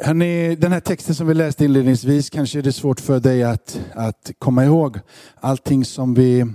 Hörrni, 0.00 0.56
den 0.56 0.72
här 0.72 0.80
texten 0.80 1.14
som 1.14 1.26
vi 1.26 1.34
läste 1.34 1.64
inledningsvis 1.64 2.30
kanske 2.30 2.58
är 2.58 2.62
det 2.62 2.72
svårt 2.72 3.00
för 3.00 3.20
dig 3.20 3.42
att, 3.42 3.80
att 3.94 4.30
komma 4.38 4.64
ihåg. 4.64 4.98
Allting 5.40 5.84
som, 5.84 6.14
vi, 6.14 6.46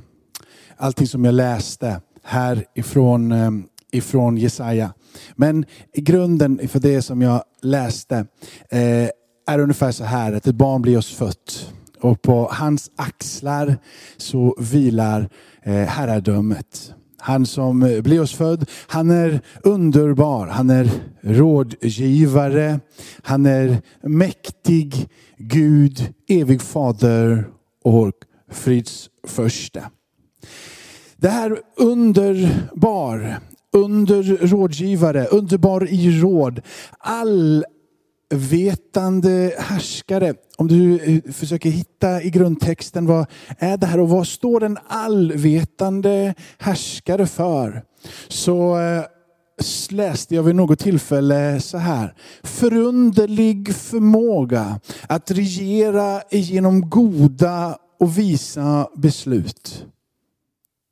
allting 0.77 1.07
som 1.07 1.25
jag 1.25 1.35
läste 1.35 2.01
här 2.23 2.65
ifrån, 2.75 3.31
ehm, 3.31 3.63
ifrån 3.91 4.37
Jesaja. 4.37 4.93
Men 5.35 5.65
i 5.93 6.01
grunden 6.01 6.67
för 6.67 6.79
det 6.79 7.01
som 7.01 7.21
jag 7.21 7.43
läste 7.61 8.26
eh, 8.69 9.10
är 9.47 9.60
ungefär 9.60 9.91
så 9.91 10.03
här 10.03 10.33
att 10.33 10.47
ett 10.47 10.55
barn 10.55 10.81
blir 10.81 10.97
oss 10.97 11.13
fött 11.13 11.73
och 12.01 12.21
på 12.21 12.49
hans 12.51 12.91
axlar 12.96 13.78
så 14.17 14.55
vilar 14.60 15.29
eh, 15.63 15.73
herradömet. 15.73 16.94
Han 17.26 17.45
som 17.45 17.84
eh, 17.84 18.02
blir 18.02 18.21
oss 18.21 18.34
född, 18.34 18.70
han 18.88 19.12
är 19.12 19.41
underbar, 19.63 20.48
han 20.48 20.70
är 20.70 20.90
rådgivare, 21.22 22.80
han 23.22 23.45
är 23.45 23.82
mäktig 24.02 25.09
Gud, 25.38 26.13
evig 26.27 26.62
fader 26.62 27.48
och 27.84 28.12
frids 28.52 29.09
första. 29.27 29.82
Det 31.18 31.30
här 31.30 31.59
underbar, 31.77 33.40
under 33.74 34.48
rådgivare, 34.48 35.26
underbar 35.26 35.88
i 35.90 36.21
råd, 36.21 36.62
all 36.98 37.66
vetande 38.36 39.54
härskare. 39.60 40.34
Om 40.58 40.68
du 40.68 41.00
eh, 41.00 41.32
försöker 41.34 41.70
hitta 41.70 42.22
i 42.22 42.30
grundtexten 42.30 43.05
vad 43.05 43.26
är 43.58 43.78
det 43.78 43.86
här 43.86 44.00
och 44.00 44.10
vad 44.10 44.28
står 44.28 44.60
den 44.60 44.78
allvetande 44.88 46.34
härskare 46.58 47.27
för? 47.27 47.84
Så 48.27 48.80
eh, 48.80 49.04
läste 49.90 50.36
jag 50.36 50.44
vid 50.44 50.55
något 50.55 50.80
tillfälle 50.80 51.60
så 51.60 51.77
här. 51.77 52.14
Förunderlig 52.44 53.76
förmåga 53.76 54.80
att 55.08 55.32
regera 55.32 56.22
genom 56.32 56.90
goda 56.90 57.77
och 58.00 58.18
visa 58.18 58.88
beslut. 58.96 59.85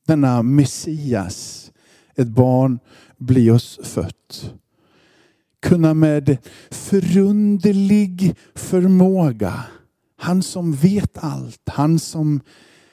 Denna 0.08 0.44
Messias, 0.44 1.72
ett 2.16 2.28
barn, 2.28 2.80
blir 3.18 3.52
oss 3.52 3.80
fött 3.84 4.54
kunna 5.62 5.94
med 5.94 6.38
förunderlig 6.72 8.36
förmåga, 8.56 9.64
han 10.18 10.44
som 10.44 10.74
vet 10.74 11.18
allt, 11.18 11.70
han 11.70 12.00
som 12.00 12.42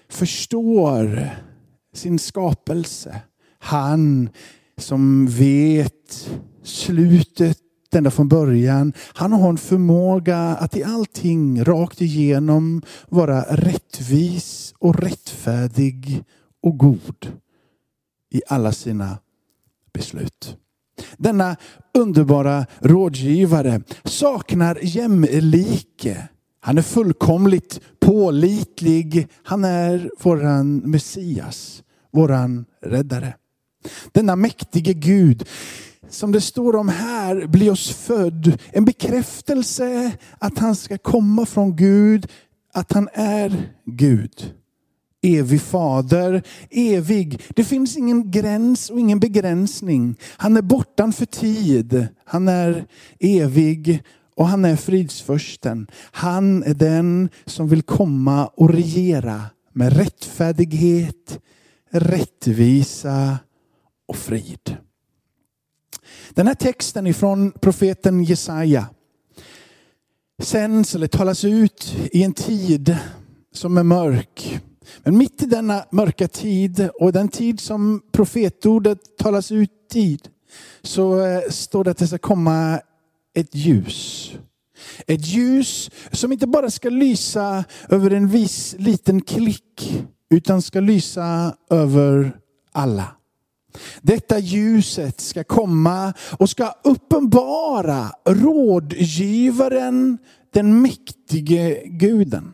förstår 0.08 1.30
sin 1.94 2.18
skapelse, 2.18 3.22
han 3.58 4.28
som 4.76 5.26
vet 5.26 6.30
slutet 6.62 7.58
ända 7.94 8.10
från 8.10 8.28
början. 8.28 8.92
Han 9.14 9.32
har 9.32 9.48
en 9.48 9.58
förmåga 9.58 10.38
att 10.38 10.76
i 10.76 10.84
allting 10.84 11.64
rakt 11.64 12.00
igenom 12.00 12.82
vara 13.08 13.42
rättvis 13.42 14.74
och 14.78 15.00
rättfärdig 15.00 16.24
och 16.62 16.78
god 16.78 17.32
i 18.30 18.42
alla 18.48 18.72
sina 18.72 19.18
beslut. 19.92 20.56
Denna 21.16 21.56
underbara 21.98 22.66
rådgivare 22.80 23.80
saknar 24.04 24.78
jämlike. 24.82 26.28
Han 26.60 26.78
är 26.78 26.82
fullkomligt 26.82 27.80
pålitlig. 28.00 29.28
Han 29.42 29.64
är 29.64 30.10
våran 30.22 30.76
Messias, 30.76 31.82
våran 32.12 32.64
räddare. 32.82 33.34
Denna 34.12 34.36
mäktige 34.36 34.92
Gud, 34.92 35.48
som 36.08 36.32
det 36.32 36.40
står 36.40 36.76
om 36.76 36.88
här, 36.88 37.46
blir 37.46 37.70
oss 37.70 37.90
född. 37.90 38.58
En 38.70 38.84
bekräftelse 38.84 40.12
att 40.38 40.58
han 40.58 40.76
ska 40.76 40.98
komma 40.98 41.46
från 41.46 41.76
Gud, 41.76 42.26
att 42.74 42.92
han 42.92 43.08
är 43.12 43.72
Gud 43.84 44.52
evig 45.22 45.60
fader, 45.60 46.42
evig. 46.70 47.42
Det 47.48 47.64
finns 47.64 47.96
ingen 47.96 48.30
gräns 48.30 48.90
och 48.90 49.00
ingen 49.00 49.20
begränsning. 49.20 50.16
Han 50.36 50.56
är 50.56 50.62
bortan 50.62 51.12
för 51.12 51.26
tid. 51.26 52.06
Han 52.24 52.48
är 52.48 52.86
evig 53.20 54.02
och 54.36 54.48
han 54.48 54.64
är 54.64 54.76
fridsförsten. 54.76 55.86
Han 56.10 56.62
är 56.62 56.74
den 56.74 57.28
som 57.46 57.68
vill 57.68 57.82
komma 57.82 58.46
och 58.46 58.70
regera 58.70 59.42
med 59.72 59.96
rättfärdighet, 59.96 61.40
rättvisa 61.90 63.38
och 64.08 64.16
frid. 64.16 64.76
Den 66.30 66.46
här 66.46 66.54
texten 66.54 67.06
ifrån 67.06 67.52
profeten 67.52 68.24
Jesaja 68.24 68.86
sänds 70.42 70.94
eller 70.94 71.06
talas 71.06 71.44
ut 71.44 71.96
i 72.12 72.22
en 72.22 72.32
tid 72.32 72.96
som 73.52 73.78
är 73.78 73.82
mörk. 73.82 74.60
Men 75.02 75.18
mitt 75.18 75.42
i 75.42 75.46
denna 75.46 75.84
mörka 75.90 76.28
tid 76.28 76.88
och 77.00 77.12
den 77.12 77.28
tid 77.28 77.60
som 77.60 78.02
profetordet 78.12 78.98
talas 79.18 79.52
ut 79.52 79.70
i 79.94 80.18
så 80.82 81.20
eh, 81.26 81.50
står 81.50 81.84
det 81.84 81.90
att 81.90 81.98
det 81.98 82.06
ska 82.06 82.18
komma 82.18 82.80
ett 83.34 83.54
ljus. 83.54 84.32
Ett 85.06 85.26
ljus 85.26 85.90
som 86.12 86.32
inte 86.32 86.46
bara 86.46 86.70
ska 86.70 86.88
lysa 86.88 87.64
över 87.88 88.10
en 88.10 88.28
viss 88.28 88.74
liten 88.78 89.20
klick 89.20 90.04
utan 90.30 90.62
ska 90.62 90.80
lysa 90.80 91.54
över 91.70 92.36
alla. 92.72 93.04
Detta 94.02 94.38
ljuset 94.38 95.20
ska 95.20 95.44
komma 95.44 96.12
och 96.38 96.50
ska 96.50 96.74
uppenbara 96.84 98.10
rådgivaren, 98.24 100.18
den 100.52 100.82
mäktige 100.82 101.82
guden. 101.84 102.52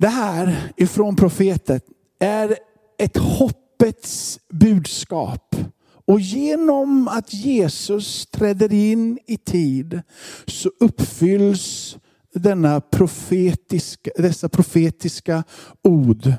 Det 0.00 0.08
här 0.08 0.72
ifrån 0.76 1.16
profeten 1.16 1.80
är 2.18 2.56
ett 2.98 3.16
hoppets 3.16 4.40
budskap. 4.48 5.56
Och 6.04 6.20
genom 6.20 7.08
att 7.08 7.34
Jesus 7.34 8.26
träder 8.26 8.72
in 8.72 9.18
i 9.26 9.36
tid 9.36 10.02
så 10.46 10.70
uppfylls 10.80 11.96
denna 12.34 12.80
profetiska, 12.80 14.10
dessa 14.16 14.48
profetiska 14.48 15.44
ord. 15.82 16.32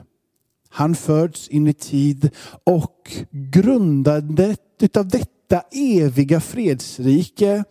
Han 0.69 0.95
föds 0.95 1.47
in 1.47 1.67
i 1.67 1.73
tid 1.73 2.29
och 2.63 3.11
grundandet 3.31 4.97
av 4.97 5.07
detta 5.07 5.61
eviga 5.71 6.41
fredsrike 6.41 7.63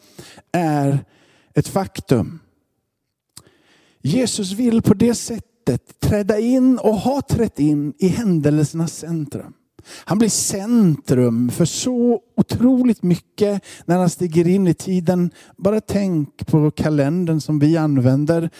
är 0.52 1.04
ett 1.54 1.68
faktum. 1.68 2.38
Jesus 4.02 4.52
vill 4.52 4.82
på 4.82 4.94
det 4.94 5.14
sättet 5.14 5.49
sättet 5.70 6.00
träda 6.00 6.38
in 6.38 6.78
och 6.78 6.94
har 6.94 7.20
trätt 7.20 7.60
in 7.60 7.94
i 7.98 8.08
händelsernas 8.08 8.92
centrum. 8.92 9.52
Han 10.04 10.18
blir 10.18 10.28
centrum 10.28 11.50
för 11.50 11.64
så 11.64 12.20
otroligt 12.36 13.02
mycket 13.02 13.64
när 13.84 13.98
han 13.98 14.10
stiger 14.10 14.48
in 14.48 14.66
i 14.66 14.74
tiden. 14.74 15.30
Bara 15.56 15.80
tänk 15.80 16.46
på 16.46 16.70
kalendern 16.70 17.40
som 17.40 17.58
vi 17.58 17.76
använder, 17.76 18.50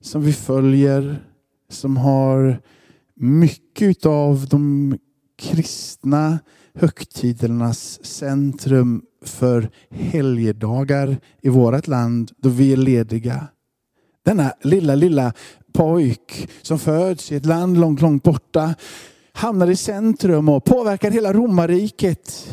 som 0.00 0.22
vi 0.22 0.32
följer, 0.32 1.24
som 1.70 1.96
har 1.96 2.60
mycket 3.14 4.06
av 4.06 4.46
de 4.48 4.94
kristna 5.38 6.38
högtidernas 6.74 8.04
centrum 8.04 9.02
för 9.24 9.70
helgdagar 9.90 11.16
i 11.42 11.48
vårt 11.48 11.86
land 11.86 12.32
då 12.36 12.48
vi 12.48 12.72
är 12.72 12.76
lediga. 12.76 13.48
Denna 14.24 14.52
lilla, 14.62 14.94
lilla 14.94 15.32
pojk 15.76 16.48
som 16.62 16.78
föds 16.78 17.32
i 17.32 17.36
ett 17.36 17.46
land 17.46 17.78
långt, 17.78 18.00
långt 18.00 18.22
borta 18.22 18.74
hamnar 19.32 19.70
i 19.70 19.76
centrum 19.76 20.48
och 20.48 20.64
påverkar 20.64 21.10
hela 21.10 21.32
romarriket. 21.32 22.48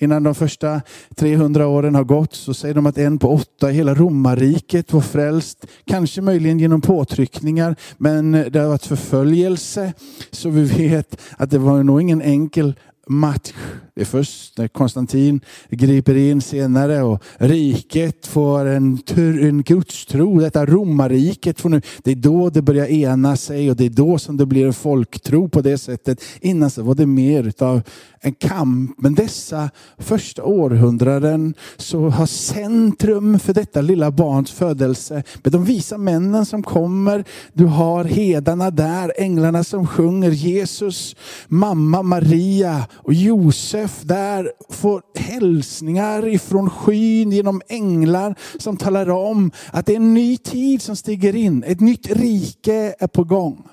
Innan 0.00 0.22
de 0.22 0.34
första 0.34 0.80
300 1.16 1.66
åren 1.66 1.94
har 1.94 2.04
gått 2.04 2.34
så 2.34 2.54
säger 2.54 2.74
de 2.74 2.86
att 2.86 2.98
en 2.98 3.18
på 3.18 3.28
åtta 3.28 3.70
i 3.70 3.74
hela 3.74 3.94
romarriket 3.94 4.92
var 4.92 5.00
frälst. 5.00 5.66
Kanske 5.86 6.20
möjligen 6.20 6.58
genom 6.58 6.80
påtryckningar, 6.80 7.76
men 7.96 8.32
det 8.32 8.58
har 8.58 8.68
varit 8.68 8.86
förföljelse. 8.86 9.92
Så 10.30 10.48
vi 10.50 10.64
vet 10.64 11.20
att 11.36 11.50
det 11.50 11.58
var 11.58 11.82
nog 11.82 12.00
ingen 12.00 12.22
enkel 12.22 12.74
match. 13.06 13.52
Det 13.94 14.00
är 14.00 14.04
först 14.04 14.58
när 14.58 14.68
Konstantin 14.68 15.40
griper 15.70 16.14
in 16.14 16.40
senare 16.40 17.02
och 17.02 17.22
riket 17.36 18.26
får 18.26 18.66
en, 18.66 18.98
en 19.16 19.62
gudstro. 19.62 20.40
Detta 20.40 20.66
romarriket 20.66 21.60
får 21.60 21.68
nu, 21.68 21.82
det 22.02 22.10
är 22.10 22.16
då 22.16 22.50
det 22.50 22.62
börjar 22.62 22.86
ena 22.86 23.36
sig 23.36 23.70
och 23.70 23.76
det 23.76 23.84
är 23.84 23.90
då 23.90 24.18
som 24.18 24.36
det 24.36 24.46
blir 24.46 24.66
en 24.66 24.72
folktro 24.72 25.48
på 25.48 25.60
det 25.60 25.78
sättet. 25.78 26.24
Innan 26.40 26.70
så 26.70 26.82
var 26.82 26.94
det 26.94 27.06
mer 27.06 27.52
av 27.58 27.82
en 28.20 28.34
kamp. 28.34 28.94
Men 28.98 29.14
dessa 29.14 29.70
första 29.98 30.44
århundraden 30.44 31.54
så 31.76 32.08
har 32.08 32.26
centrum 32.26 33.38
för 33.38 33.54
detta 33.54 33.80
lilla 33.80 34.10
barns 34.10 34.50
födelse 34.50 35.22
med 35.42 35.52
de 35.52 35.64
visa 35.64 35.98
männen 35.98 36.46
som 36.46 36.62
kommer. 36.62 37.24
Du 37.52 37.64
har 37.64 38.04
hedarna 38.04 38.70
där, 38.70 39.12
änglarna 39.16 39.64
som 39.64 39.86
sjunger 39.86 40.30
Jesus, 40.30 41.16
mamma 41.48 42.02
Maria 42.02 42.86
och 42.94 43.14
Josef 43.14 44.02
där 44.02 44.52
får 44.68 45.02
hälsningar 45.14 46.28
ifrån 46.28 46.70
skyn 46.70 47.32
genom 47.32 47.62
änglar 47.68 48.34
som 48.58 48.76
talar 48.76 49.10
om 49.10 49.50
att 49.72 49.86
det 49.86 49.92
är 49.92 49.96
en 49.96 50.14
ny 50.14 50.36
tid 50.36 50.82
som 50.82 50.96
stiger 50.96 51.36
in. 51.36 51.64
Ett 51.64 51.80
nytt 51.80 52.10
rike 52.10 52.94
är 52.98 53.06
på 53.06 53.24
gång. 53.24 53.68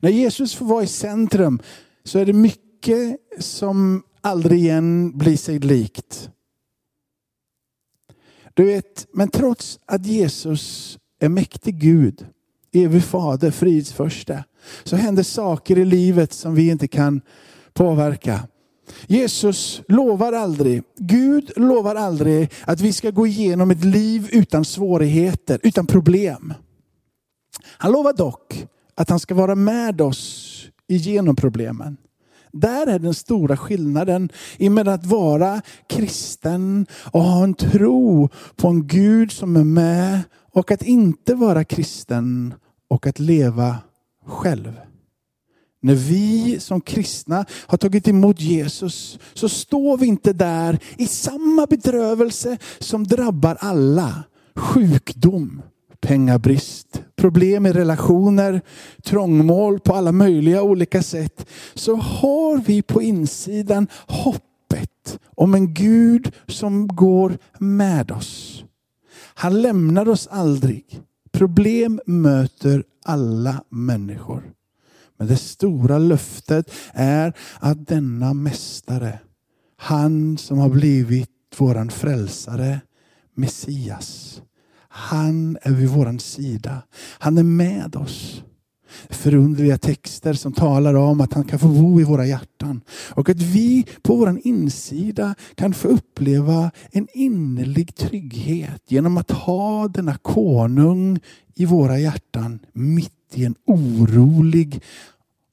När 0.00 0.10
Jesus 0.10 0.54
får 0.54 0.66
vara 0.66 0.82
i 0.82 0.86
centrum 0.86 1.60
så 2.04 2.18
är 2.18 2.26
det 2.26 2.32
mycket 2.32 3.16
som 3.38 4.02
aldrig 4.20 4.60
igen 4.60 5.18
blir 5.18 5.36
sig 5.36 5.58
likt. 5.58 6.30
Du 8.54 8.64
vet, 8.64 9.06
men 9.12 9.28
trots 9.28 9.78
att 9.86 10.06
Jesus 10.06 10.98
är 11.20 11.28
mäktig 11.28 11.80
Gud, 11.80 12.26
evig 12.72 13.04
fader, 13.04 13.50
fridsförste, 13.50 14.44
så 14.84 14.96
händer 14.96 15.22
saker 15.22 15.78
i 15.78 15.84
livet 15.84 16.32
som 16.32 16.54
vi 16.54 16.70
inte 16.70 16.88
kan 16.88 17.20
påverka. 17.76 18.40
Jesus 19.06 19.82
lovar 19.88 20.32
aldrig, 20.32 20.82
Gud 20.98 21.52
lovar 21.56 21.94
aldrig 21.94 22.52
att 22.64 22.80
vi 22.80 22.92
ska 22.92 23.10
gå 23.10 23.26
igenom 23.26 23.70
ett 23.70 23.84
liv 23.84 24.28
utan 24.32 24.64
svårigheter, 24.64 25.60
utan 25.62 25.86
problem. 25.86 26.54
Han 27.78 27.92
lovar 27.92 28.12
dock 28.12 28.66
att 28.94 29.10
han 29.10 29.20
ska 29.20 29.34
vara 29.34 29.54
med 29.54 30.00
oss 30.00 30.46
igenom 30.88 31.36
problemen. 31.36 31.96
Där 32.52 32.86
är 32.86 32.98
den 32.98 33.14
stora 33.14 33.56
skillnaden 33.56 34.28
mellan 34.58 34.94
att 34.94 35.06
vara 35.06 35.62
kristen 35.88 36.86
och 37.12 37.22
ha 37.22 37.44
en 37.44 37.54
tro 37.54 38.28
på 38.56 38.68
en 38.68 38.86
Gud 38.86 39.32
som 39.32 39.56
är 39.56 39.64
med 39.64 40.20
och 40.52 40.70
att 40.70 40.82
inte 40.82 41.34
vara 41.34 41.64
kristen 41.64 42.54
och 42.88 43.06
att 43.06 43.18
leva 43.18 43.78
själv. 44.26 44.72
När 45.80 45.94
vi 45.94 46.60
som 46.60 46.80
kristna 46.80 47.44
har 47.66 47.78
tagit 47.78 48.08
emot 48.08 48.40
Jesus 48.40 49.18
så 49.34 49.48
står 49.48 49.96
vi 49.98 50.06
inte 50.06 50.32
där 50.32 50.78
i 50.98 51.06
samma 51.06 51.66
bedrövelse 51.66 52.58
som 52.78 53.04
drabbar 53.04 53.56
alla. 53.60 54.24
Sjukdom, 54.54 55.62
pengabrist, 56.00 57.02
problem 57.16 57.66
i 57.66 57.72
relationer, 57.72 58.60
trångmål 59.04 59.80
på 59.80 59.94
alla 59.94 60.12
möjliga 60.12 60.62
olika 60.62 61.02
sätt. 61.02 61.46
Så 61.74 61.94
har 61.94 62.58
vi 62.58 62.82
på 62.82 63.02
insidan 63.02 63.86
hoppet 64.06 65.18
om 65.34 65.54
en 65.54 65.74
Gud 65.74 66.32
som 66.48 66.88
går 66.88 67.38
med 67.58 68.10
oss. 68.10 68.64
Han 69.34 69.62
lämnar 69.62 70.08
oss 70.08 70.26
aldrig. 70.26 71.00
Problem 71.32 72.00
möter 72.06 72.84
alla 73.04 73.64
människor. 73.70 74.55
Men 75.16 75.28
det 75.28 75.36
stora 75.36 75.98
löftet 75.98 76.70
är 76.92 77.32
att 77.60 77.86
denna 77.86 78.34
mästare, 78.34 79.18
han 79.76 80.38
som 80.38 80.58
har 80.58 80.68
blivit 80.68 81.30
våran 81.58 81.90
frälsare, 81.90 82.80
Messias. 83.34 84.42
Han 84.88 85.58
är 85.62 85.72
vid 85.72 85.88
våran 85.88 86.18
sida. 86.18 86.82
Han 87.18 87.38
är 87.38 87.42
med 87.42 87.96
oss. 87.96 88.42
Förundliga 89.10 89.78
texter 89.78 90.32
som 90.34 90.52
talar 90.52 90.94
om 90.94 91.20
att 91.20 91.32
han 91.32 91.44
kan 91.44 91.58
få 91.58 91.68
bo 91.68 92.00
i 92.00 92.04
våra 92.04 92.26
hjärtan. 92.26 92.80
Och 93.10 93.28
att 93.28 93.42
vi 93.42 93.86
på 94.02 94.16
vår 94.16 94.40
insida 94.44 95.34
kan 95.54 95.74
få 95.74 95.88
uppleva 95.88 96.70
en 96.90 97.08
innerlig 97.12 97.96
trygghet 97.96 98.82
genom 98.88 99.16
att 99.16 99.30
ha 99.30 99.88
denna 99.88 100.16
konung 100.16 101.20
i 101.54 101.64
våra 101.64 101.98
hjärtan 101.98 102.58
mitt 102.72 103.12
i 103.34 103.44
en 103.44 103.54
orolig 103.64 104.82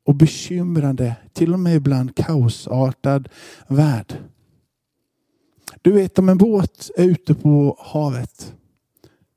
och 0.05 0.15
bekymrande, 0.15 1.15
till 1.33 1.53
och 1.53 1.59
med 1.59 1.75
ibland 1.75 2.15
kaosartad 2.15 3.29
värld. 3.67 4.17
Du 5.81 5.91
vet 5.91 6.19
om 6.19 6.29
en 6.29 6.37
båt 6.37 6.89
är 6.97 7.03
ute 7.03 7.33
på 7.33 7.77
havet 7.79 8.53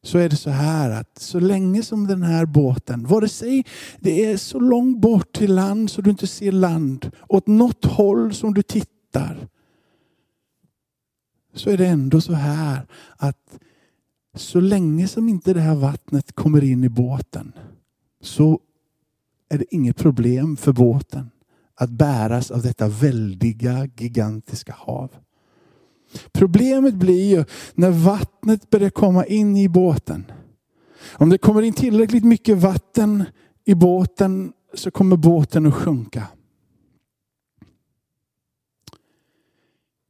så 0.06 0.18
är 0.18 0.28
det 0.28 0.36
så 0.36 0.50
här 0.50 0.90
att 0.90 1.18
så 1.18 1.40
länge 1.40 1.82
som 1.82 2.06
den 2.06 2.22
här 2.22 2.46
båten, 2.46 3.06
vare 3.06 3.28
sig 3.28 3.64
det 4.00 4.24
är 4.24 4.36
så 4.36 4.60
långt 4.60 5.00
bort 5.00 5.32
till 5.32 5.54
land 5.54 5.90
så 5.90 6.02
du 6.02 6.10
inte 6.10 6.26
ser 6.26 6.52
land, 6.52 7.10
åt 7.28 7.46
något 7.46 7.84
håll 7.84 8.34
som 8.34 8.54
du 8.54 8.62
tittar, 8.62 9.48
så 11.54 11.70
är 11.70 11.76
det 11.76 11.86
ändå 11.86 12.20
så 12.20 12.32
här 12.32 12.86
att 13.16 13.58
så 14.34 14.60
länge 14.60 15.08
som 15.08 15.28
inte 15.28 15.54
det 15.54 15.60
här 15.60 15.74
vattnet 15.74 16.32
kommer 16.32 16.64
in 16.64 16.84
i 16.84 16.88
båten 16.88 17.52
så 18.20 18.60
är 19.48 19.58
det 19.58 19.74
inget 19.74 19.96
problem 19.96 20.56
för 20.56 20.72
båten 20.72 21.30
att 21.74 21.90
bäras 21.90 22.50
av 22.50 22.62
detta 22.62 22.88
väldiga, 22.88 23.88
gigantiska 23.96 24.74
hav. 24.78 25.10
Problemet 26.36 26.94
blir 26.94 27.36
ju 27.36 27.44
när 27.74 27.90
vattnet 27.90 28.70
börjar 28.70 28.90
komma 28.90 29.24
in 29.24 29.56
i 29.56 29.68
båten. 29.68 30.24
Om 31.12 31.28
det 31.28 31.38
kommer 31.38 31.62
in 31.62 31.72
tillräckligt 31.72 32.24
mycket 32.24 32.58
vatten 32.58 33.24
i 33.64 33.74
båten 33.74 34.52
så 34.74 34.90
kommer 34.90 35.16
båten 35.16 35.66
att 35.66 35.74
sjunka. 35.74 36.22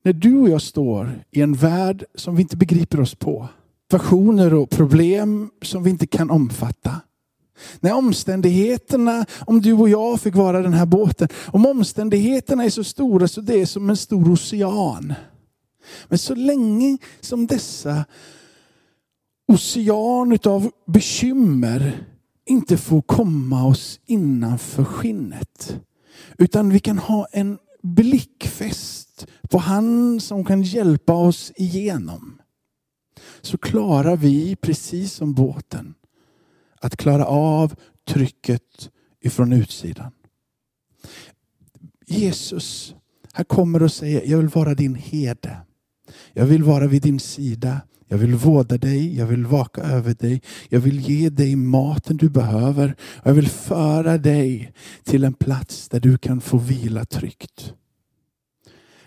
När 0.04 0.12
du 0.12 0.38
och 0.38 0.48
jag 0.48 0.62
står 0.62 1.24
i 1.30 1.40
en 1.42 1.54
värld 1.54 2.04
som 2.14 2.36
vi 2.36 2.42
inte 2.42 2.56
begriper 2.56 3.00
oss 3.00 3.14
på, 3.14 3.48
situationer 3.82 4.54
och 4.54 4.70
problem 4.70 5.50
som 5.62 5.82
vi 5.82 5.90
inte 5.90 6.06
kan 6.06 6.30
omfatta. 6.30 7.00
När 7.80 7.94
omständigheterna, 7.94 9.26
om 9.46 9.60
du 9.60 9.72
och 9.72 9.88
jag 9.88 10.20
fick 10.20 10.34
vara 10.34 10.62
den 10.62 10.74
här 10.74 10.86
båten, 10.86 11.28
om 11.46 11.66
omständigheterna 11.66 12.64
är 12.64 12.70
så 12.70 12.84
stora 12.84 13.28
så 13.28 13.40
det 13.40 13.60
är 13.60 13.66
som 13.66 13.90
en 13.90 13.96
stor 13.96 14.30
ocean. 14.30 15.14
Men 16.08 16.18
så 16.18 16.34
länge 16.34 16.98
som 17.20 17.46
dessa 17.46 18.04
ocean 19.48 20.38
av 20.44 20.70
bekymmer 20.86 22.06
inte 22.46 22.76
får 22.76 23.02
komma 23.02 23.66
oss 23.66 24.00
innanför 24.06 24.84
skinnet. 24.84 25.80
Utan 26.38 26.68
vi 26.68 26.80
kan 26.80 26.98
ha 26.98 27.26
en 27.32 27.58
blickfäst 27.82 29.26
på 29.50 29.58
han 29.58 30.20
som 30.20 30.44
kan 30.44 30.62
hjälpa 30.62 31.12
oss 31.12 31.52
igenom. 31.56 32.40
Så 33.40 33.58
klarar 33.58 34.16
vi, 34.16 34.56
precis 34.56 35.12
som 35.12 35.34
båten, 35.34 35.94
att 36.80 36.96
klara 36.96 37.26
av 37.26 37.74
trycket 38.08 38.90
ifrån 39.20 39.52
utsidan. 39.52 40.12
Jesus, 42.06 42.94
han 43.32 43.44
kommer 43.44 43.82
och 43.82 43.92
säger, 43.92 44.30
jag 44.30 44.38
vill 44.38 44.48
vara 44.48 44.74
din 44.74 44.94
herde. 44.94 45.56
Jag 46.38 46.46
vill 46.46 46.62
vara 46.62 46.86
vid 46.86 47.02
din 47.02 47.20
sida. 47.20 47.80
Jag 48.08 48.18
vill 48.18 48.34
vårda 48.34 48.78
dig, 48.78 49.16
jag 49.16 49.26
vill 49.26 49.46
vaka 49.46 49.82
över 49.82 50.14
dig. 50.14 50.42
Jag 50.68 50.80
vill 50.80 51.00
ge 51.00 51.30
dig 51.30 51.56
maten 51.56 52.16
du 52.16 52.28
behöver. 52.28 52.96
Jag 53.22 53.34
vill 53.34 53.48
föra 53.48 54.18
dig 54.18 54.72
till 55.04 55.24
en 55.24 55.34
plats 55.34 55.88
där 55.88 56.00
du 56.00 56.18
kan 56.18 56.40
få 56.40 56.58
vila 56.58 57.04
tryggt. 57.04 57.72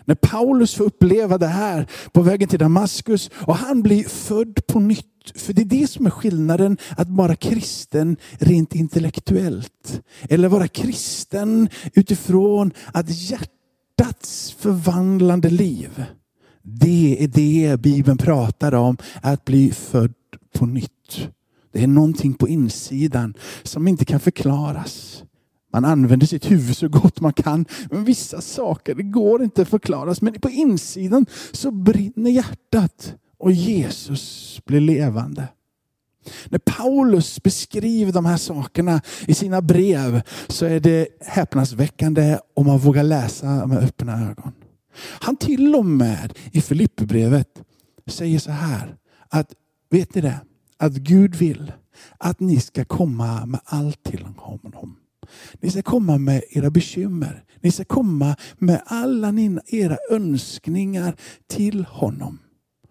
När 0.04 0.14
Paulus 0.14 0.74
får 0.74 0.84
uppleva 0.84 1.38
det 1.38 1.46
här 1.46 1.86
på 2.12 2.22
vägen 2.22 2.48
till 2.48 2.58
Damaskus 2.58 3.30
och 3.34 3.56
han 3.56 3.82
blir 3.82 4.04
född 4.04 4.66
på 4.66 4.80
nytt. 4.80 5.06
För 5.34 5.52
det 5.52 5.62
är 5.62 5.80
det 5.80 5.86
som 5.86 6.06
är 6.06 6.10
skillnaden 6.10 6.78
att 6.96 7.08
vara 7.08 7.36
kristen 7.36 8.16
rent 8.38 8.74
intellektuellt. 8.74 10.02
Eller 10.28 10.48
vara 10.48 10.68
kristen 10.68 11.68
utifrån 11.94 12.72
att 12.92 13.10
hjärtats 13.10 14.56
förvandlande 14.58 15.50
liv 15.50 16.04
det 16.62 17.24
är 17.24 17.28
det 17.28 17.80
Bibeln 17.80 18.18
pratar 18.18 18.74
om, 18.74 18.96
att 19.22 19.44
bli 19.44 19.70
född 19.70 20.14
på 20.54 20.66
nytt. 20.66 21.28
Det 21.72 21.82
är 21.82 21.86
någonting 21.86 22.34
på 22.34 22.48
insidan 22.48 23.34
som 23.62 23.88
inte 23.88 24.04
kan 24.04 24.20
förklaras. 24.20 25.22
Man 25.72 25.84
använder 25.84 26.26
sitt 26.26 26.50
huvud 26.50 26.76
så 26.76 26.88
gott 26.88 27.20
man 27.20 27.32
kan, 27.32 27.64
men 27.90 28.04
vissa 28.04 28.40
saker 28.40 28.94
det 28.94 29.02
går 29.02 29.42
inte 29.42 29.62
att 29.62 29.68
förklaras. 29.68 30.22
Men 30.22 30.40
på 30.40 30.50
insidan 30.50 31.26
så 31.52 31.70
brinner 31.70 32.30
hjärtat 32.30 33.14
och 33.38 33.52
Jesus 33.52 34.60
blir 34.64 34.80
levande. 34.80 35.48
När 36.48 36.58
Paulus 36.58 37.42
beskriver 37.42 38.12
de 38.12 38.26
här 38.26 38.36
sakerna 38.36 39.00
i 39.26 39.34
sina 39.34 39.62
brev 39.62 40.22
så 40.48 40.66
är 40.66 40.80
det 40.80 41.08
häpnadsväckande 41.20 42.38
om 42.54 42.66
man 42.66 42.78
vågar 42.78 43.02
läsa 43.02 43.66
med 43.66 43.78
öppna 43.78 44.12
ögon. 44.12 44.52
Han 44.96 45.36
till 45.36 45.74
och 45.74 45.86
med 45.86 46.38
i 46.52 46.60
Filipperbrevet 46.60 47.62
säger 48.06 48.38
så 48.38 48.50
här 48.50 48.96
att, 49.28 49.52
vet 49.90 50.14
ni 50.14 50.20
det? 50.20 50.40
Att 50.76 50.92
Gud 50.92 51.34
vill 51.34 51.72
att 52.18 52.40
ni 52.40 52.60
ska 52.60 52.84
komma 52.84 53.46
med 53.46 53.60
allt 53.64 54.02
till 54.02 54.24
honom. 54.36 54.96
Ni 55.60 55.70
ska 55.70 55.82
komma 55.82 56.18
med 56.18 56.42
era 56.50 56.70
bekymmer. 56.70 57.44
Ni 57.60 57.70
ska 57.70 57.84
komma 57.84 58.36
med 58.58 58.82
alla 58.86 59.32
era 59.66 59.96
önskningar 60.10 61.16
till 61.46 61.84
honom. 61.84 62.38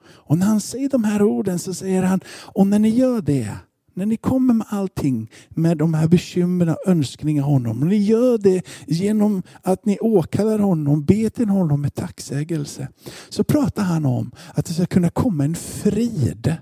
Och 0.08 0.38
när 0.38 0.46
han 0.46 0.62
säger 0.62 0.90
de 0.90 1.04
här 1.04 1.22
orden 1.22 1.60
så 1.60 1.74
säger 1.74 2.04
han, 2.04 2.20
och 2.30 2.68
när 2.68 2.80
ni 2.80 2.90
gör 2.90 3.22
det, 3.22 3.56
när 4.00 4.06
ni 4.06 4.18
kommer 4.18 4.54
med 4.54 4.68
allting, 4.70 5.32
med 5.50 5.78
de 5.78 5.94
här 5.94 6.08
bekymren 6.08 6.70
och 6.70 6.88
önskningar 6.88 7.44
honom, 7.44 7.82
och 7.82 7.88
ni 7.88 7.98
gör 7.98 8.38
det 8.38 8.62
genom 8.88 9.44
att 9.62 9.86
ni 9.86 9.98
åkallar 10.00 10.60
honom, 10.60 11.06
ber 11.06 11.30
till 11.30 11.50
honom 11.50 11.82
med 11.82 11.96
tacksägelse, 11.96 12.88
så 13.30 13.44
pratar 13.44 13.84
han 13.84 14.06
om 14.06 14.32
att 14.54 14.66
det 14.66 14.74
ska 14.74 14.86
kunna 14.86 15.10
komma 15.10 15.46
en 15.46 15.56
frid 15.56 16.56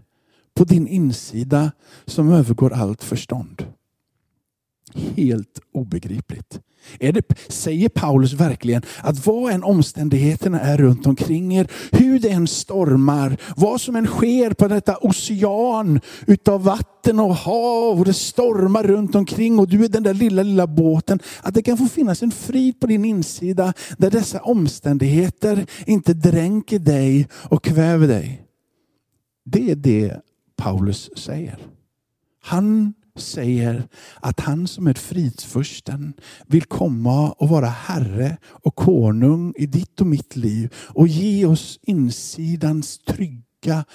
på 0.55 0.63
din 0.63 0.87
insida 0.87 1.71
som 2.05 2.31
övergår 2.31 2.73
allt 2.73 3.03
förstånd. 3.03 3.65
Helt 5.15 5.59
obegripligt. 5.73 6.59
Är 6.99 7.11
det, 7.11 7.21
säger 7.47 7.89
Paulus 7.89 8.33
verkligen 8.33 8.81
att 9.01 9.25
vad 9.25 9.53
än 9.53 9.63
omständigheterna 9.63 10.59
är 10.59 10.77
runt 10.77 11.07
omkring 11.07 11.55
er, 11.55 11.67
hur 11.91 12.19
det 12.19 12.29
än 12.29 12.47
stormar, 12.47 13.37
vad 13.55 13.81
som 13.81 13.95
än 13.95 14.07
sker 14.07 14.53
på 14.53 14.67
detta 14.67 14.97
ocean 14.97 15.99
utav 16.27 16.63
vatten 16.63 16.96
och 17.07 17.35
hav 17.35 17.99
och 17.99 18.05
det 18.05 18.13
stormar 18.13 18.83
runt 18.83 19.15
omkring 19.15 19.59
och 19.59 19.67
du 19.67 19.85
är 19.85 19.89
den 19.89 20.03
där 20.03 20.13
lilla, 20.13 20.43
lilla 20.43 20.67
båten, 20.67 21.19
att 21.41 21.53
det 21.53 21.61
kan 21.61 21.77
få 21.77 21.85
finnas 21.85 22.23
en 22.23 22.31
frid 22.31 22.79
på 22.79 22.87
din 22.87 23.05
insida 23.05 23.73
där 23.97 24.11
dessa 24.11 24.41
omständigheter 24.41 25.65
inte 25.85 26.13
dränker 26.13 26.79
dig 26.79 27.27
och 27.31 27.63
kväver 27.63 28.07
dig. 28.07 28.43
Det 29.45 29.71
är 29.71 29.75
det 29.75 30.21
Paulus 30.55 31.09
säger. 31.15 31.57
Han 32.41 32.93
säger 33.15 33.87
att 34.19 34.39
han 34.39 34.67
som 34.67 34.87
är 34.87 34.93
fridsfursten 34.93 36.13
vill 36.47 36.63
komma 36.63 37.31
och 37.31 37.49
vara 37.49 37.67
herre 37.67 38.37
och 38.45 38.75
konung 38.75 39.53
i 39.57 39.65
ditt 39.65 40.01
och 40.01 40.07
mitt 40.07 40.35
liv 40.35 40.73
och 40.75 41.07
ge 41.07 41.45
oss 41.45 41.79
insidans 41.81 42.97
trygga 42.97 43.85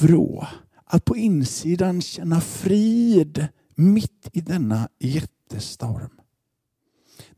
vrå. 0.00 0.46
Att 0.92 1.04
på 1.04 1.16
insidan 1.16 2.00
känna 2.02 2.40
frid 2.40 3.48
mitt 3.74 4.28
i 4.32 4.40
denna 4.40 4.88
jättestorm. 4.98 6.10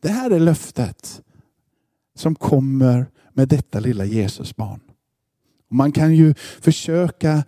Det 0.01 0.09
här 0.09 0.31
är 0.31 0.41
löftet 0.41 1.23
som 2.15 2.35
kommer 2.35 3.07
med 3.33 3.49
detta 3.49 3.81
lilla 3.81 4.05
Jesusbarn. 4.05 4.81
Man 5.71 5.93
kan 5.93 6.15
ju 6.15 6.35
försöka 6.61 7.45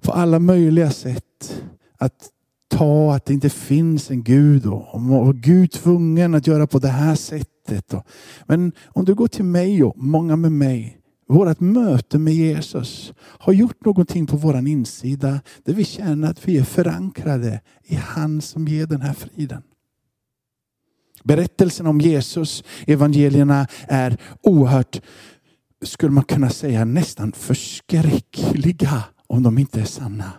på 0.00 0.12
alla 0.12 0.38
möjliga 0.38 0.90
sätt 0.90 1.62
att 1.96 2.30
ta 2.68 3.14
att 3.14 3.24
det 3.24 3.34
inte 3.34 3.50
finns 3.50 4.10
en 4.10 4.22
Gud 4.22 4.66
och, 4.66 4.94
om 4.94 5.32
Gud 5.40 5.70
tvungen 5.70 6.34
att 6.34 6.46
göra 6.46 6.66
på 6.66 6.78
det 6.78 6.88
här 6.88 7.14
sättet. 7.14 7.94
Men 8.46 8.72
om 8.86 9.04
du 9.04 9.14
går 9.14 9.28
till 9.28 9.44
mig 9.44 9.84
och 9.84 9.96
många 9.96 10.36
med 10.36 10.52
mig, 10.52 10.97
vårt 11.28 11.60
möte 11.60 12.18
med 12.18 12.34
Jesus 12.34 13.12
har 13.20 13.52
gjort 13.52 13.84
någonting 13.84 14.26
på 14.26 14.36
våran 14.36 14.66
insida 14.66 15.40
där 15.64 15.72
vi 15.74 15.84
känner 15.84 16.30
att 16.30 16.48
vi 16.48 16.58
är 16.58 16.64
förankrade 16.64 17.60
i 17.84 17.94
han 17.94 18.40
som 18.40 18.68
ger 18.68 18.86
den 18.86 19.00
här 19.00 19.12
friden. 19.12 19.62
Berättelsen 21.24 21.86
om 21.86 22.00
Jesus, 22.00 22.64
evangelierna 22.86 23.66
är 23.88 24.16
oerhört, 24.42 25.00
skulle 25.82 26.12
man 26.12 26.24
kunna 26.24 26.50
säga 26.50 26.84
nästan 26.84 27.32
förskräckliga 27.32 29.02
om 29.26 29.42
de 29.42 29.58
inte 29.58 29.80
är 29.80 29.84
sanna 29.84 30.32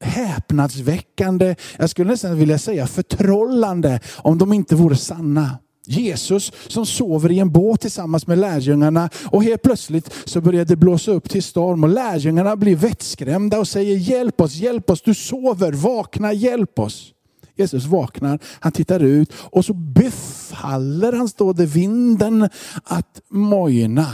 häpnadsväckande, 0.00 1.56
jag 1.78 1.90
skulle 1.90 2.10
nästan 2.10 2.38
vilja 2.38 2.58
säga 2.58 2.86
förtrollande 2.86 4.00
om 4.16 4.38
de 4.38 4.52
inte 4.52 4.74
vore 4.76 4.96
sanna. 4.96 5.58
Jesus 5.86 6.52
som 6.66 6.86
sover 6.86 7.32
i 7.32 7.38
en 7.38 7.50
båt 7.50 7.80
tillsammans 7.80 8.26
med 8.26 8.38
lärjungarna 8.38 9.10
och 9.30 9.44
helt 9.44 9.62
plötsligt 9.62 10.14
så 10.24 10.40
börjar 10.40 10.64
det 10.64 10.76
blåsa 10.76 11.10
upp 11.10 11.30
till 11.30 11.42
storm 11.42 11.84
och 11.84 11.90
lärjungarna 11.90 12.56
blir 12.56 12.76
vettskrämda 12.76 13.58
och 13.58 13.68
säger 13.68 13.96
hjälp 13.96 14.40
oss, 14.40 14.54
hjälp 14.54 14.90
oss, 14.90 15.02
du 15.02 15.14
sover, 15.14 15.72
vakna, 15.72 16.32
hjälp 16.32 16.78
oss. 16.78 17.12
Jesus 17.56 17.84
vaknar, 17.84 18.38
han 18.60 18.72
tittar 18.72 19.00
ut 19.00 19.32
och 19.36 19.64
så 19.64 19.74
befaller 19.74 21.12
han, 21.12 21.28
stående 21.28 21.66
vinden 21.66 22.48
att 22.84 23.20
mojna. 23.28 24.06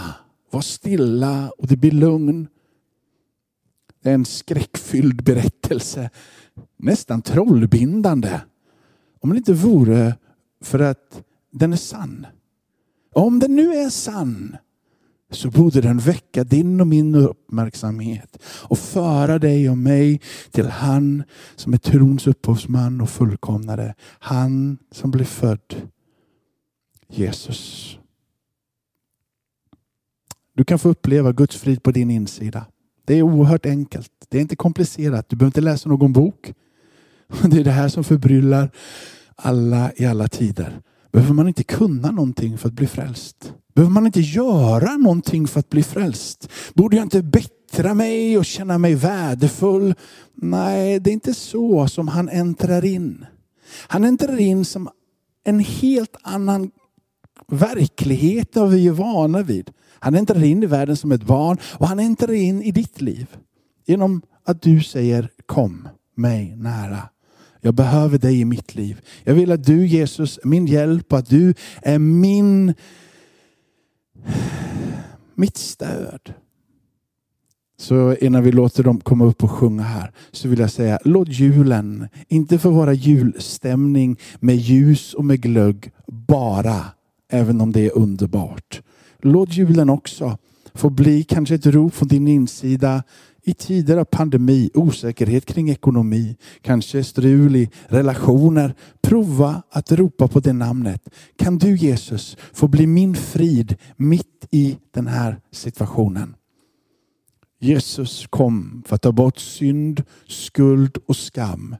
Var 0.50 0.60
stilla 0.60 1.50
och 1.58 1.66
det 1.66 1.76
blir 1.76 1.90
lugn. 1.90 2.48
Det 4.02 4.10
är 4.10 4.14
en 4.14 4.24
skräckfylld 4.24 5.22
berättelse. 5.24 6.10
Nästan 6.76 7.22
trollbindande. 7.22 8.40
Om 9.20 9.30
det 9.30 9.36
inte 9.36 9.52
vore 9.52 10.14
för 10.60 10.78
att 10.78 11.22
den 11.52 11.72
är 11.72 11.76
sann. 11.76 12.26
Om 13.14 13.38
den 13.38 13.56
nu 13.56 13.74
är 13.74 13.90
sann 13.90 14.56
så 15.30 15.50
borde 15.50 15.80
den 15.80 15.98
väcka 15.98 16.44
din 16.44 16.80
och 16.80 16.86
min 16.86 17.14
uppmärksamhet 17.14 18.38
och 18.44 18.78
föra 18.78 19.38
dig 19.38 19.70
och 19.70 19.78
mig 19.78 20.20
till 20.50 20.66
han 20.66 21.22
som 21.56 21.72
är 21.72 21.78
trons 21.78 22.26
upphovsman 22.26 23.00
och 23.00 23.10
fullkomnare. 23.10 23.94
Han 24.02 24.78
som 24.90 25.10
blev 25.10 25.24
född. 25.24 25.88
Jesus. 27.08 27.98
Du 30.54 30.64
kan 30.64 30.78
få 30.78 30.88
uppleva 30.88 31.32
Guds 31.32 31.56
frid 31.56 31.82
på 31.82 31.90
din 31.90 32.10
insida. 32.10 32.66
Det 33.04 33.14
är 33.14 33.22
oerhört 33.22 33.66
enkelt. 33.66 34.10
Det 34.28 34.38
är 34.38 34.42
inte 34.42 34.56
komplicerat. 34.56 35.28
Du 35.28 35.36
behöver 35.36 35.48
inte 35.48 35.60
läsa 35.60 35.88
någon 35.88 36.12
bok. 36.12 36.54
Det 37.42 37.60
är 37.60 37.64
det 37.64 37.70
här 37.70 37.88
som 37.88 38.04
förbryllar 38.04 38.70
alla 39.36 39.92
i 39.96 40.06
alla 40.06 40.28
tider. 40.28 40.80
Behöver 41.12 41.34
man 41.34 41.48
inte 41.48 41.64
kunna 41.64 42.10
någonting 42.10 42.58
för 42.58 42.68
att 42.68 42.74
bli 42.74 42.86
frälst? 42.86 43.54
Behöver 43.74 43.92
man 43.92 44.06
inte 44.06 44.20
göra 44.20 44.96
någonting 44.96 45.46
för 45.48 45.60
att 45.60 45.70
bli 45.70 45.82
frälst? 45.82 46.48
Borde 46.74 46.96
jag 46.96 47.04
inte 47.04 47.22
bättra 47.22 47.94
mig 47.94 48.38
och 48.38 48.44
känna 48.44 48.78
mig 48.78 48.94
värdefull? 48.94 49.94
Nej, 50.34 51.00
det 51.00 51.10
är 51.10 51.12
inte 51.12 51.34
så 51.34 51.88
som 51.88 52.08
han 52.08 52.28
äntrar 52.28 52.84
in. 52.84 53.26
Han 53.88 54.04
äntrar 54.04 54.40
in 54.40 54.64
som 54.64 54.88
en 55.44 55.58
helt 55.58 56.16
annan 56.22 56.70
verklighet 57.48 58.56
än 58.56 58.70
vi 58.70 58.86
är 58.86 58.92
vana 58.92 59.42
vid. 59.42 59.70
Han 59.98 60.14
äntrar 60.14 60.44
in 60.44 60.62
i 60.62 60.66
världen 60.66 60.96
som 60.96 61.12
ett 61.12 61.22
barn 61.22 61.58
och 61.62 61.88
han 61.88 62.00
äntrar 62.00 62.32
in 62.32 62.62
i 62.62 62.70
ditt 62.70 63.00
liv. 63.00 63.36
Genom 63.86 64.22
att 64.44 64.62
du 64.62 64.82
säger 64.82 65.30
kom 65.46 65.88
mig 66.16 66.56
nära. 66.56 67.11
Jag 67.64 67.74
behöver 67.74 68.18
dig 68.18 68.40
i 68.40 68.44
mitt 68.44 68.74
liv. 68.74 69.00
Jag 69.24 69.34
vill 69.34 69.52
att 69.52 69.64
du 69.64 69.86
Jesus 69.86 70.38
är 70.42 70.48
min 70.48 70.66
hjälp 70.66 71.12
och 71.12 71.18
att 71.18 71.28
du 71.28 71.54
är 71.82 71.98
min 71.98 72.74
mitt 75.34 75.56
stöd. 75.56 76.34
Så 77.78 78.14
innan 78.14 78.42
vi 78.42 78.52
låter 78.52 78.82
dem 78.82 79.00
komma 79.00 79.24
upp 79.24 79.44
och 79.44 79.50
sjunga 79.50 79.82
här 79.82 80.12
så 80.32 80.48
vill 80.48 80.58
jag 80.58 80.70
säga 80.70 80.98
låt 81.04 81.28
julen 81.28 82.08
inte 82.28 82.58
få 82.58 82.70
vara 82.70 82.92
julstämning 82.92 84.16
med 84.40 84.56
ljus 84.56 85.14
och 85.14 85.24
med 85.24 85.40
glögg 85.40 85.90
bara, 86.06 86.84
även 87.32 87.60
om 87.60 87.72
det 87.72 87.86
är 87.86 87.98
underbart. 87.98 88.82
Låt 89.18 89.56
julen 89.56 89.90
också 89.90 90.38
få 90.74 90.90
bli 90.90 91.24
kanske 91.24 91.54
ett 91.54 91.66
rop 91.66 91.94
från 91.94 92.08
din 92.08 92.28
insida 92.28 93.02
i 93.44 93.54
tider 93.54 93.96
av 93.96 94.04
pandemi, 94.04 94.70
osäkerhet 94.74 95.46
kring 95.46 95.70
ekonomi, 95.70 96.36
kanske 96.60 97.04
strul 97.04 97.56
i 97.56 97.70
relationer. 97.86 98.74
Prova 99.02 99.62
att 99.70 99.92
ropa 99.92 100.28
på 100.28 100.40
det 100.40 100.52
namnet. 100.52 101.08
Kan 101.36 101.58
du 101.58 101.76
Jesus 101.76 102.36
få 102.52 102.68
bli 102.68 102.86
min 102.86 103.14
frid 103.14 103.76
mitt 103.96 104.46
i 104.50 104.78
den 104.90 105.06
här 105.06 105.40
situationen? 105.50 106.34
Jesus 107.60 108.26
kom 108.26 108.82
för 108.86 108.94
att 108.94 109.02
ta 109.02 109.12
bort 109.12 109.38
synd, 109.38 110.02
skuld 110.28 110.98
och 111.06 111.16
skam. 111.16 111.76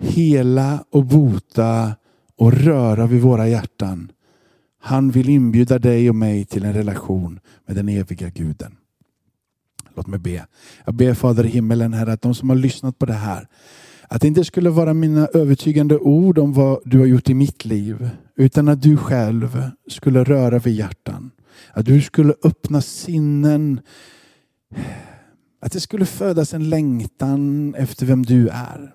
Hela 0.00 0.84
och 0.90 1.04
bota 1.04 1.96
och 2.36 2.52
röra 2.52 3.06
vid 3.06 3.22
våra 3.22 3.48
hjärtan 3.48 4.12
han 4.84 5.10
vill 5.10 5.28
inbjuda 5.28 5.78
dig 5.78 6.08
och 6.08 6.16
mig 6.16 6.44
till 6.44 6.64
en 6.64 6.72
relation 6.72 7.40
med 7.66 7.76
den 7.76 7.88
eviga 7.88 8.28
guden. 8.28 8.76
Låt 9.94 10.06
mig 10.06 10.18
be. 10.18 10.46
Jag 10.84 10.94
ber 10.94 11.14
Fader 11.14 11.44
i 11.44 11.48
himmelen, 11.48 11.92
Herre, 11.92 12.12
att 12.12 12.22
de 12.22 12.34
som 12.34 12.48
har 12.48 12.56
lyssnat 12.56 12.98
på 12.98 13.06
det 13.06 13.12
här, 13.12 13.48
att 14.08 14.20
det 14.20 14.28
inte 14.28 14.44
skulle 14.44 14.70
vara 14.70 14.94
mina 14.94 15.26
övertygande 15.26 15.98
ord 15.98 16.38
om 16.38 16.52
vad 16.52 16.80
du 16.84 16.98
har 16.98 17.06
gjort 17.06 17.30
i 17.30 17.34
mitt 17.34 17.64
liv, 17.64 18.10
utan 18.36 18.68
att 18.68 18.82
du 18.82 18.96
själv 18.96 19.70
skulle 19.88 20.24
röra 20.24 20.58
vid 20.58 20.74
hjärtan. 20.74 21.30
Att 21.72 21.86
du 21.86 22.02
skulle 22.02 22.34
öppna 22.44 22.80
sinnen. 22.80 23.80
Att 25.60 25.72
det 25.72 25.80
skulle 25.80 26.06
födas 26.06 26.54
en 26.54 26.70
längtan 26.70 27.74
efter 27.74 28.06
vem 28.06 28.22
du 28.22 28.48
är. 28.48 28.94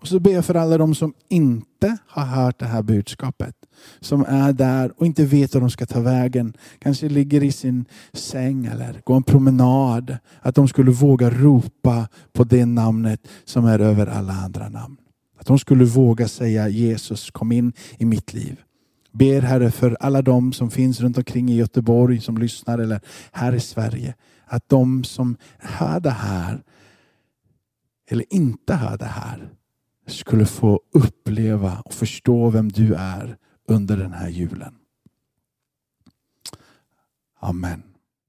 Och 0.00 0.08
så 0.08 0.20
ber 0.20 0.30
jag 0.30 0.44
för 0.44 0.54
alla 0.54 0.78
de 0.78 0.94
som 0.94 1.14
inte 1.28 1.96
har 2.06 2.24
hört 2.24 2.58
det 2.58 2.66
här 2.66 2.82
budskapet. 2.82 3.54
Som 4.00 4.24
är 4.28 4.52
där 4.52 4.92
och 4.96 5.06
inte 5.06 5.24
vet 5.24 5.54
var 5.54 5.60
de 5.60 5.70
ska 5.70 5.86
ta 5.86 6.00
vägen. 6.00 6.52
Kanske 6.78 7.08
ligger 7.08 7.42
i 7.42 7.52
sin 7.52 7.84
säng 8.12 8.66
eller 8.66 9.00
går 9.04 9.16
en 9.16 9.22
promenad. 9.22 10.16
Att 10.40 10.54
de 10.54 10.68
skulle 10.68 10.90
våga 10.90 11.30
ropa 11.30 12.08
på 12.32 12.44
det 12.44 12.66
namnet 12.66 13.28
som 13.44 13.64
är 13.64 13.78
över 13.78 14.06
alla 14.06 14.32
andra 14.32 14.68
namn. 14.68 14.96
Att 15.38 15.46
de 15.46 15.58
skulle 15.58 15.84
våga 15.84 16.28
säga 16.28 16.68
Jesus 16.68 17.30
kom 17.30 17.52
in 17.52 17.72
i 17.98 18.04
mitt 18.04 18.34
liv. 18.34 18.60
Ber 19.12 19.40
Herre 19.40 19.70
för 19.70 19.96
alla 20.00 20.22
de 20.22 20.52
som 20.52 20.70
finns 20.70 21.00
runt 21.00 21.18
omkring 21.18 21.50
i 21.50 21.56
Göteborg 21.56 22.20
som 22.20 22.38
lyssnar 22.38 22.78
eller 22.78 23.00
här 23.32 23.52
i 23.52 23.60
Sverige. 23.60 24.14
Att 24.46 24.68
de 24.68 25.04
som 25.04 25.36
hör 25.58 26.00
det 26.00 26.10
här 26.10 26.62
eller 28.10 28.24
inte 28.30 28.74
hör 28.74 28.98
det 28.98 29.04
här 29.04 29.50
skulle 30.06 30.46
få 30.46 30.80
uppleva 30.92 31.82
och 31.84 31.94
förstå 31.94 32.50
vem 32.50 32.68
du 32.68 32.94
är 32.94 33.36
under 33.70 33.96
den 33.96 34.12
här 34.12 34.28
julen. 34.28 34.74
Amen. 37.40 37.89